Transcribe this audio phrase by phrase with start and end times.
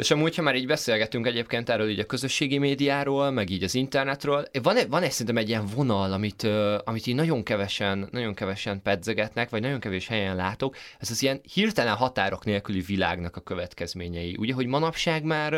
[0.00, 3.74] És amúgy, ha már így beszélgetünk egyébként erről így a közösségi médiáról, meg így az
[3.74, 6.42] internetről, van, egy, van egy szerintem egy ilyen vonal, amit,
[6.84, 11.40] amit így nagyon kevesen, nagyon kevesen pedzegetnek, vagy nagyon kevés helyen látok, ez az ilyen
[11.52, 14.36] hirtelen határok nélküli világnak a következményei.
[14.38, 15.52] Ugye, hogy manapság már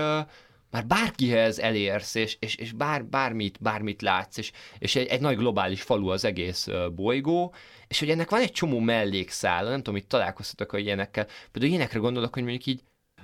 [0.70, 5.36] már bárkihez elérsz, és, és, és bár, bármit, bármit látsz, és, és egy, egy nagy
[5.36, 7.54] globális falu az egész bolygó,
[7.88, 11.26] és hogy ennek van egy csomó mellékszál, nem tudom, hogy találkoztatok a ilyenekkel.
[11.52, 12.80] Például ilyenekre gondolok, hogy mondjuk így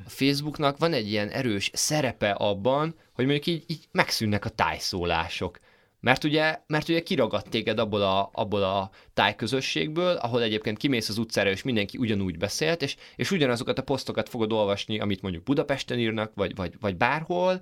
[0.06, 5.58] a Facebooknak van egy ilyen erős szerepe abban, hogy mondjuk így, így megszűnnek a tájszólások.
[6.00, 11.18] Mert ugye, mert ugye kiragadt téged abból a, abból a tájközösségből, ahol egyébként kimész az
[11.18, 15.98] utcára, és mindenki ugyanúgy beszélt, és, és ugyanazokat a posztokat fogod olvasni, amit mondjuk Budapesten
[15.98, 17.60] írnak, vagy, vagy, vagy bárhol,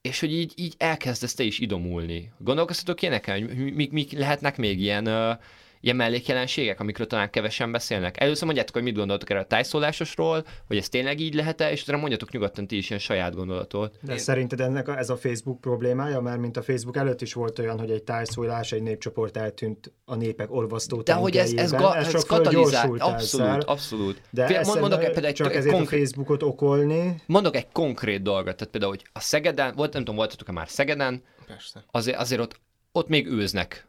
[0.00, 2.32] és hogy így, így elkezdesz te is idomulni.
[2.38, 5.38] Gondolkoztatok ilyeneken, hogy mik, mik lehetnek még ilyen uh,
[5.80, 8.20] ilyen mellékjelenségek, amikről talán kevesen beszélnek.
[8.20, 11.98] Először mondjátok, hogy mit gondoltok erre a tájszólásosról, hogy ez tényleg így lehet-e, és utána
[11.98, 13.98] mondjatok nyugodtan ti is ilyen saját gondolatot.
[14.02, 14.18] De Én...
[14.18, 16.20] szerinted ennek a, ez a Facebook problémája?
[16.20, 20.14] Mert mint a Facebook előtt is volt olyan, hogy egy tájszólás, egy népcsoport eltűnt a
[20.14, 23.62] népek olvasztó De hogy ez, ez, ga, ez, ez katalizált, abszolút, elszer.
[23.66, 24.20] abszolút.
[24.30, 27.22] De Fél, mond, mondok például egy csak ezért konkrét, a Facebookot okolni.
[27.26, 31.22] Mondok egy konkrét dolgot, tehát például, hogy a Szegeden, volt, nem tudom, voltatok-e már Szegeden,
[31.46, 31.84] Persze.
[31.90, 32.60] Azért, azért ott,
[32.92, 33.86] ott még őznek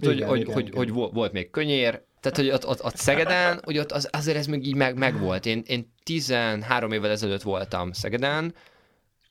[0.00, 0.76] tehát, igen, hogy, igen, hogy, igen.
[0.76, 4.46] hogy, volt még könyér, tehát, hogy ott, ott, ott Szegeden, hogy ott az, azért ez
[4.46, 5.46] még így meg, meg volt.
[5.46, 8.54] Én, én 13 évvel ezelőtt voltam Szegeden,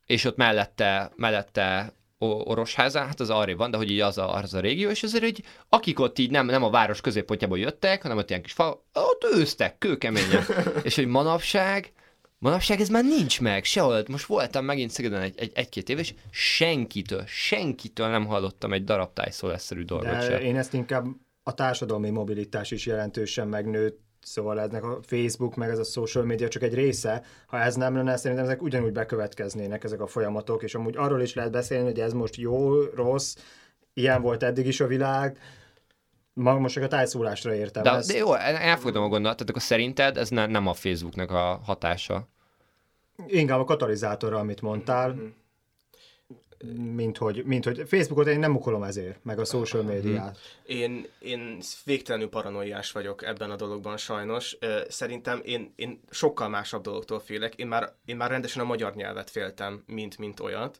[0.06, 4.54] és ott mellette, mellette Orosháza, hát az arra van, de hogy így az a, az
[4.54, 8.18] a régió, és azért, hogy akik ott így nem, nem a város középpontjából jöttek, hanem
[8.18, 10.46] ott ilyen kis fa, ott őztek, kőkeményen.
[10.84, 11.92] és hogy manapság,
[12.42, 14.04] Manapság ez már nincs meg, sehol.
[14.08, 19.14] Most voltam megint Szegeden egy, egy, egy-két év, és senkitől, senkitől nem hallottam egy darab
[19.14, 20.42] tájszólásszerű dolgot De sem.
[20.42, 21.06] Én ezt inkább
[21.44, 26.48] a társadalmi mobilitás is jelentősen megnőtt, Szóval eznek a Facebook, meg ez a social media
[26.48, 27.24] csak egy része.
[27.48, 31.34] Ha ez nem lenne, szerintem ezek ugyanúgy bekövetkeznének ezek a folyamatok, és amúgy arról is
[31.34, 33.36] lehet beszélni, hogy ez most jó, rossz,
[33.94, 35.38] ilyen volt eddig is a világ,
[36.42, 37.84] Ma most csak a tájszólásra értem.
[37.84, 38.12] De, ezt.
[38.12, 42.28] de jó, elfogadom a gondolatot, tehát akkor szerinted ez ne, nem a Facebooknak a hatása?
[43.28, 45.10] Inkább a katalizátorra, amit mondtál.
[45.10, 45.28] Mm-hmm
[46.96, 50.38] mint hogy, mint hogy Facebookot én nem ukolom ezért, meg a social médiát.
[50.66, 54.58] Én, én végtelenül paranoiás vagyok ebben a dologban sajnos.
[54.88, 57.56] Szerintem én, én sokkal másabb dologtól félek.
[57.56, 60.80] Én már, én már rendesen a magyar nyelvet féltem, mint, mint olyat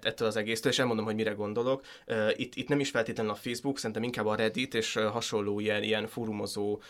[0.00, 1.84] ettől az egésztől, és elmondom, hogy mire gondolok.
[2.36, 6.06] Itt, itt nem is feltétlenül a Facebook, szerintem inkább a Reddit és hasonló ilyen, ilyen
[6.06, 6.80] fórumozó,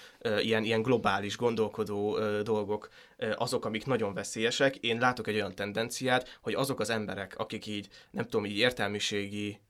[0.41, 2.89] ilyen, ilyen globális gondolkodó dolgok
[3.37, 4.77] azok, amik nagyon veszélyesek.
[4.77, 9.61] Én látok egy olyan tendenciát, hogy azok az emberek, akik így, nem tudom, így értelmiségi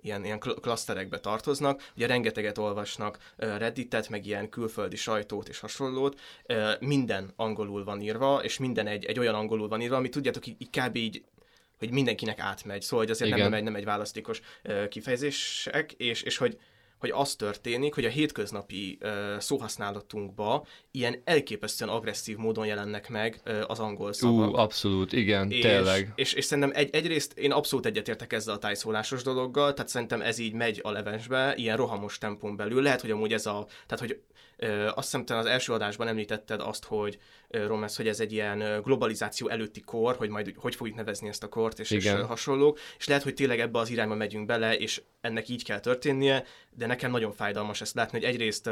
[0.00, 6.20] ilyen, ilyen klaszterekbe tartoznak, ugye rengeteget olvasnak Redditet, meg ilyen külföldi sajtót és hasonlót,
[6.80, 10.56] minden angolul van írva, és minden egy, egy olyan angolul van írva, ami tudjátok, így,
[10.58, 10.96] így kb.
[10.96, 11.24] így
[11.78, 14.40] hogy mindenkinek átmegy, szóval hogy azért nem, nem, egy, nem egy választékos
[14.88, 16.58] kifejezések, és, és hogy
[17.00, 23.60] hogy az történik, hogy a hétköznapi uh, szóhasználatunkba ilyen elképesztően agresszív módon jelennek meg uh,
[23.66, 24.50] az angol szavak.
[24.50, 26.12] Ú, abszolút, igen, és, tényleg.
[26.14, 30.38] És, és szerintem egy, egyrészt én abszolút egyetértek ezzel a tájszólásos dologgal, tehát szerintem ez
[30.38, 32.82] így megy a levensbe, ilyen rohamos tempón belül.
[32.82, 34.49] Lehet, hogy amúgy ez a, tehát hogy Ö,
[34.94, 39.48] azt hiszem, te az első adásban említetted azt, hogy Romesz, hogy ez egy ilyen globalizáció
[39.48, 43.22] előtti kor, hogy majd hogy fogjuk nevezni ezt a kort, és, és hasonlók, és lehet,
[43.22, 47.32] hogy tényleg ebbe az irányba megyünk bele, és ennek így kell történnie, de nekem nagyon
[47.32, 48.66] fájdalmas ezt látni, hogy egyrészt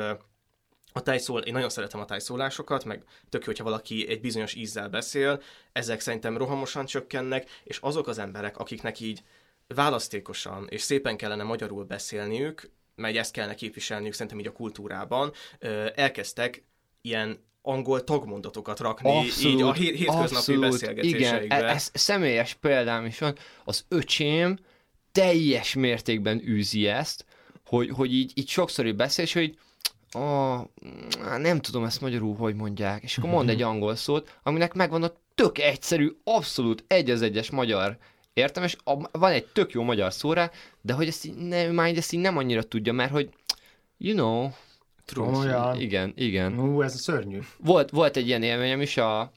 [0.93, 4.88] a tájszól, én nagyon szeretem a tájszólásokat, meg tök jó, hogyha valaki egy bizonyos ízzel
[4.88, 9.22] beszél, ezek szerintem rohamosan csökkennek, és azok az emberek, akiknek így
[9.66, 15.32] választékosan és szépen kellene magyarul beszélniük, mert ezt kellene képviselniük szerintem így a kultúrában,
[15.94, 16.64] elkezdtek
[17.00, 21.56] ilyen angol tagmondatokat rakni abszolút, így a hétköznapi abszolút, beszélgetéseikbe.
[21.56, 23.37] Igen, ez személyes példám is van.
[23.64, 24.58] Az öcsém
[25.12, 27.25] teljes mértékben űzi ezt,
[27.66, 29.58] hogy, hogy így, így sokszor így beszél, és hogy
[30.11, 30.56] a,
[31.38, 35.12] nem tudom ezt magyarul, hogy mondják, és akkor mond egy angol szót, aminek megvan a
[35.34, 37.99] tök egyszerű, abszolút egy az egyes magyar
[38.38, 40.50] Értem, és a, van egy tök jó magyar szó rá,
[40.81, 43.29] de hogy ezt így, ne, már ezt így nem annyira tudja, mert hogy,
[43.96, 44.50] you know,
[45.05, 45.38] True.
[45.38, 45.81] Olyan.
[45.81, 46.58] Igen, igen.
[46.58, 47.38] Ú, ez a szörnyű.
[47.58, 49.32] Volt, volt egy ilyen élményem is, a,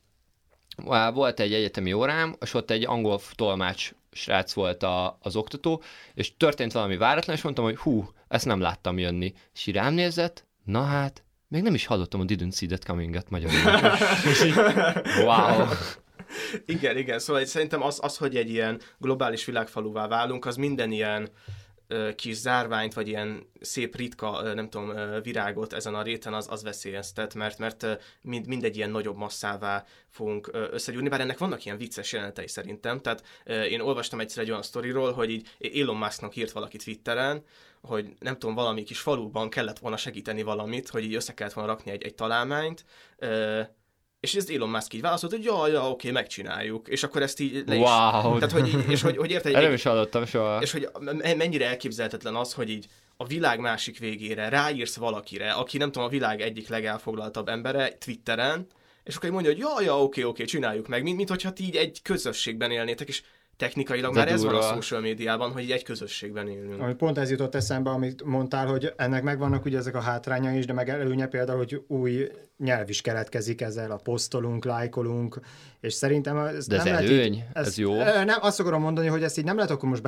[1.13, 5.81] volt egy egyetemi órám, és ott egy angol tolmács srác volt a, az oktató,
[6.13, 9.33] és történt valami váratlan, és mondtam, hogy hú, ezt nem láttam jönni.
[9.53, 13.29] És így rám nézett, na hát, még nem is hallottam a Didn't See That Coming-et
[13.29, 13.59] magyarul.
[15.25, 15.67] wow.
[16.65, 21.29] Igen, igen, szóval szerintem az, az, hogy egy ilyen globális világfaluvá válunk, az minden ilyen
[22.15, 27.33] kis zárványt, vagy ilyen szép ritka, nem tudom, virágot ezen a réten, az, az veszélyeztet,
[27.33, 27.85] mert, mert
[28.21, 33.23] mind, mindegy ilyen nagyobb masszává fogunk összegyúrni, bár ennek vannak ilyen vicces jelenetei szerintem, tehát
[33.45, 35.47] én olvastam egyszer egy olyan sztoriról, hogy így
[35.79, 37.43] Elon Musknak írt valaki Twitteren,
[37.81, 41.71] hogy nem tudom, valami kis faluban kellett volna segíteni valamit, hogy így össze kellett volna
[41.71, 42.85] rakni egy, egy találmányt,
[44.21, 46.87] és ez Elon Musk így válaszolt, hogy ja, ja, oké, megcsináljuk.
[46.87, 47.81] És akkor ezt így le is...
[47.81, 48.39] Wow.
[48.39, 49.51] Tehát, hogy, és hogy, hogy érted?
[49.51, 50.61] Nem is hallottam soha.
[50.61, 50.89] És hogy
[51.37, 52.85] mennyire elképzelhetetlen az, hogy így
[53.17, 58.67] a világ másik végére ráírsz valakire, aki nem tudom, a világ egyik legelfoglaltabb embere Twitteren,
[59.03, 61.75] és akkor mondja, hogy ja, ja, oké, oké, csináljuk meg, mint, mint hogyha ti így
[61.75, 63.21] egy közösségben élnétek, és
[63.57, 64.47] technikailag De már durva.
[64.47, 66.81] ez van a social médiában, hogy egy közösségben élünk.
[66.81, 70.65] Ami pont ez jutott eszembe, amit mondtál, hogy ennek megvannak ugye ezek a hátrányai is,
[70.65, 72.27] de meg előnye például, hogy új
[72.61, 75.39] nyelv is keletkezik ezzel, a posztolunk, lájkolunk,
[75.79, 77.33] és szerintem ez De nem ez lehet előny?
[77.33, 77.95] Így, ez, ez jó?
[77.95, 80.03] Nem, azt akarom mondani, hogy ezt így nem lehet akkor most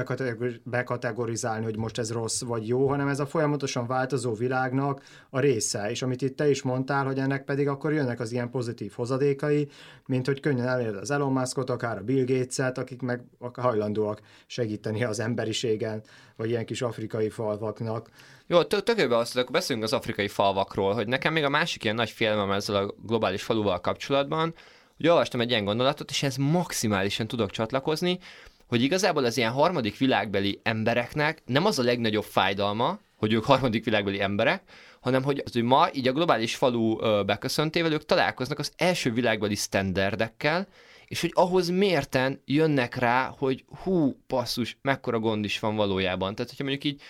[0.64, 5.90] bekategorizálni, hogy most ez rossz vagy jó, hanem ez a folyamatosan változó világnak a része,
[5.90, 9.70] és amit itt te is mondtál, hogy ennek pedig akkor jönnek az ilyen pozitív hozadékai,
[10.06, 13.22] mint hogy könnyen elér az Elon Muskot, akár a Bill Gates-et, akik meg
[13.54, 16.04] hajlandóak segíteni az emberiségen,
[16.36, 18.10] vagy ilyen kis afrikai falvaknak.
[18.48, 22.10] Jó, tökéletben azt, akkor beszélünk az afrikai falvakról, hogy nekem még a másik ilyen nagy
[22.10, 24.54] félmem ezzel a globális faluval kapcsolatban,
[24.98, 28.20] hogy olvastam egy ilyen gondolatot, és ez maximálisan tudok csatlakozni,
[28.68, 33.86] hogy igazából az ilyen harmadik világbeli embereknek nem az a legnagyobb fájdalma, hogy ők harmadik
[33.86, 34.64] világbeli emberek,
[35.02, 39.56] hanem hogy, az, hogy ma így a globális falu beköszöntével ők találkoznak az első világbeli
[39.56, 40.68] standardekkel,
[41.06, 46.36] és hogy ahhoz mérten jönnek rá, hogy hú, passzus, mekkora gond is van valójában.
[46.36, 47.02] Tehát, hogyha mondjuk így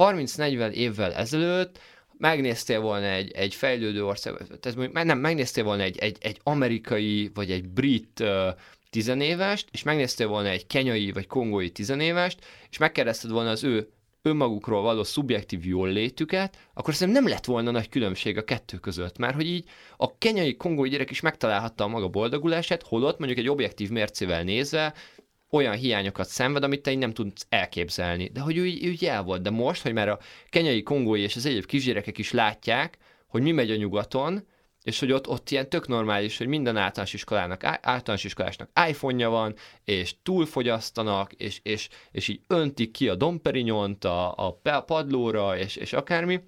[0.00, 1.78] 30-40 évvel ezelőtt
[2.18, 7.50] megnéztél volna egy, egy fejlődő ország, tehát nem, megnéztél volna egy, egy, egy amerikai vagy
[7.50, 8.24] egy brit
[8.90, 12.38] tizenévest, és megnéztél volna egy kenyai vagy kongói tizenévest,
[12.70, 13.88] és megkérdezted volna az ő
[14.22, 19.18] önmagukról való szubjektív jól létüket, akkor szerintem nem lett volna nagy különbség a kettő között,
[19.18, 19.64] mert hogy így
[19.96, 24.94] a kenyai kongói gyerek is megtalálhatta a maga boldogulását, holott mondjuk egy objektív mércével nézve
[25.50, 28.28] olyan hiányokat szenved, amit te így nem tudsz elképzelni.
[28.28, 29.42] De hogy ő így el volt.
[29.42, 30.18] De most, hogy már a
[30.48, 34.46] kenyai kongói és az egyéb kisgyerekek is látják, hogy mi megy a nyugaton,
[34.82, 39.54] és hogy ott, ott ilyen tök normális, hogy minden általános iskolának, általános iskolásnak iPhone-ja van,
[39.84, 45.92] és túlfogyasztanak, és, és, és így öntik ki a domperinyont a, a padlóra, és, és
[45.92, 46.40] akármi,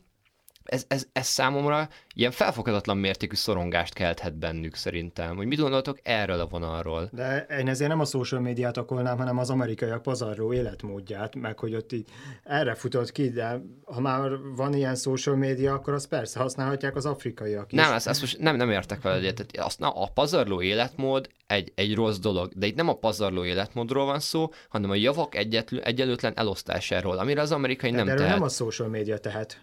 [0.65, 5.37] ez, ez, ez számomra ilyen felfoghatatlan mértékű szorongást kelthet bennük szerintem.
[5.37, 7.09] Hogy mit gondoltok erről a vonalról?
[7.13, 11.75] De én ezért nem a social médiát akolnám, hanem az amerikaiak pazarló életmódját, meg hogy
[11.75, 12.09] ott így
[12.45, 17.07] erre futott ki, de ha már van ilyen social média, akkor azt persze használhatják az
[17.07, 17.79] afrikaiak is.
[17.79, 19.57] Nem, ezt, ezt most nem, nem értek vele egyet.
[19.59, 24.05] Azt, na, a pazarló életmód egy, egy rossz dolog, de itt nem a pazarló életmódról
[24.05, 25.35] van szó, hanem a javak
[25.83, 28.35] egyelőtlen elosztásáról, amire az amerikai de nem de tehet.
[28.35, 29.61] nem a social média tehet.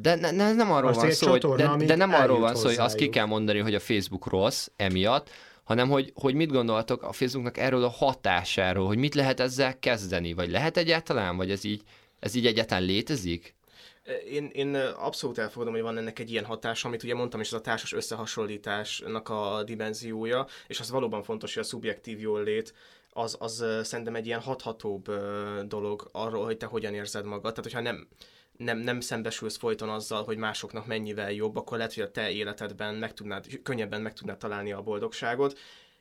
[0.00, 2.66] De ne, ne, nem arról van szó, csatorna, hogy, de, de nem arról van szó,
[2.66, 5.30] hogy azt ki kell mondani, hogy a Facebook rossz emiatt,
[5.64, 10.32] hanem hogy, hogy mit gondoltok a Facebooknak erről a hatásáról, hogy mit lehet ezzel kezdeni,
[10.32, 11.82] vagy lehet egyáltalán, vagy ez így,
[12.18, 13.56] ez így egyáltalán létezik?
[14.30, 17.52] Én, én abszolút elfogadom, hogy van ennek egy ilyen hatása, amit ugye mondtam is, ez
[17.52, 22.74] a társas összehasonlításnak a dimenziója, és az valóban fontos, hogy a szubjektív jól lét
[23.12, 25.10] az, az szerintem egy ilyen hathatóbb
[25.66, 27.40] dolog arról, hogy te hogyan érzed magad.
[27.40, 28.08] Tehát, hogyha nem,
[28.58, 32.94] nem, nem szembesülsz folyton azzal, hogy másoknak mennyivel jobb, akkor lehet, hogy a te életedben
[32.94, 35.58] meg tudnád, könnyebben meg tudnád találni a boldogságot,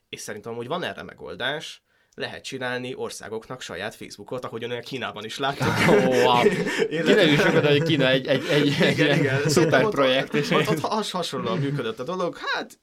[0.09, 1.81] és szerintem hogy van erre megoldás,
[2.15, 5.67] lehet csinálni országoknak saját Facebookot, ahogy olyan Kínában is láttuk.
[5.87, 6.41] Oh, wow.
[6.89, 9.49] Kiderül sokat, hogy Kína egy, egy, egy, igen, egy igen.
[9.49, 10.33] szuper projekt.
[10.33, 10.49] És...
[10.49, 12.37] Ott, ott, ott hasonlóan működött a dolog.
[12.37, 12.79] Hát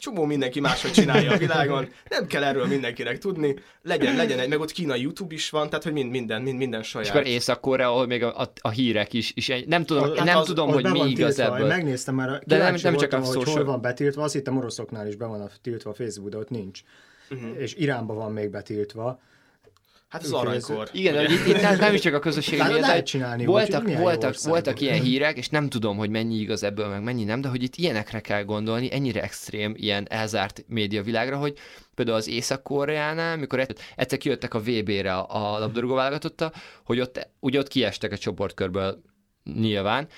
[0.00, 4.60] csomó mindenki máshogy csinálja a világon, nem kell erről mindenkinek tudni, legyen, legyen egy, meg
[4.60, 7.06] ott Kína YouTube is van, tehát hogy mind, minden, mind, minden saját.
[7.06, 10.36] És akkor Észak-Korea, ahol még a, a, a, hírek is, és nem tudom, hát nem
[10.36, 11.66] az, tudom hogy mi igaz tiltva, ebből.
[11.66, 13.54] Megnéztem már, de nem, nem csak a hogy social...
[13.54, 16.50] hol van betiltva, azt hittem oroszoknál is be van a tiltva a Facebook, de ott
[16.50, 16.80] nincs.
[17.30, 17.60] Uh-huh.
[17.60, 19.20] És Iránban van még betiltva.
[20.10, 20.88] Hát az aranykor.
[20.92, 23.44] Igen, hogy itt, itt nem is csak a közösség lehet csinálni.
[23.44, 27.24] Voltak, voltak, voltak, voltak ilyen hírek, és nem tudom, hogy mennyi igaz ebből, meg mennyi
[27.24, 31.58] nem, de hogy itt ilyenekre kell gondolni, ennyire extrém, ilyen elzárt médiavilágra, hogy
[31.94, 36.52] például az Észak-Koreánál, mikor egyszer kijöttek a VB-re a labdarúgó válogatotta,
[36.84, 39.02] hogy ott, ugye ott kiestek a csoportkörből
[39.54, 40.08] nyilván,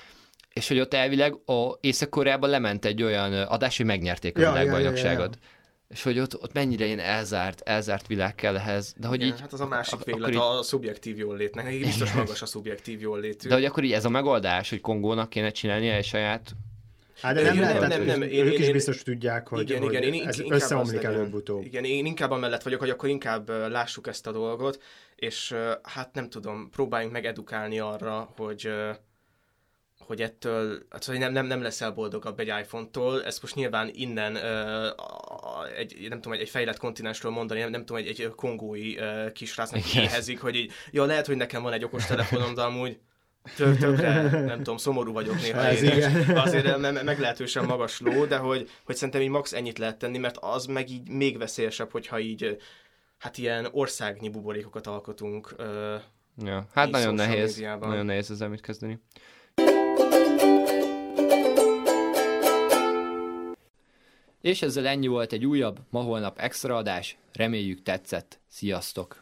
[0.52, 5.18] és hogy ott elvileg a Észak-Koreában lement egy olyan adás, hogy megnyerték a ja, világbajnokságot.
[5.34, 5.60] Ja, ja, ja
[5.92, 8.94] és hogy ott, ott mennyire ilyen elzárt, elzárt világ kell ehhez.
[8.96, 10.36] De hogy Igen, így, hát az a másik ak- véglet, így...
[10.36, 11.78] a szubjektív jól létnek.
[11.78, 13.48] Biztos magas a szubjektív jól létű.
[13.48, 16.50] De hogy akkor így ez a megoldás, hogy Kongónak kéne csinálnia egy saját
[17.22, 19.48] Hát de nem, Igen, lehet, nem, tehát nem, nem, én- ők is én- biztos tudják,
[19.48, 21.64] hogy, igen, hogy igen, én ez összeomlik előbb-utóbb.
[21.64, 24.82] Igen, én inkább amellett vagyok, hogy akkor inkább lássuk ezt a dolgot,
[25.16, 28.70] és hát nem tudom, próbáljunk meg edukálni arra, hogy
[29.98, 34.36] hogy ettől, hát, hogy nem, nem, nem leszel boldogabb egy iPhone-tól, ezt most nyilván innen
[35.76, 39.32] egy, nem tudom, egy, egy fejlett kontinensről mondani, nem, nem tudom, egy, egy kongói ö,
[39.32, 42.98] kisrácnak éhezik, hogy így, ja, lehet, hogy nekem van egy okos telefonom, de amúgy
[43.56, 46.36] tök, tökre, nem tudom, szomorú vagyok néha Ez én igen.
[46.36, 50.18] Azért me- me- meglehetősen magas ló, de hogy, hogy szerintem így max ennyit lehet tenni,
[50.18, 52.52] mert az meg így még veszélyesebb, hogyha így ö,
[53.18, 55.54] hát ilyen országnyi buborékokat alkotunk.
[56.44, 57.88] Ja, hát nagyon nehéz, médiában.
[57.88, 58.98] nagyon nehéz ezzel mit kezdeni.
[64.42, 67.16] És ezzel ennyi volt egy újabb, ma holnap extra adás.
[67.32, 68.40] Reméljük tetszett.
[68.48, 69.21] Sziasztok!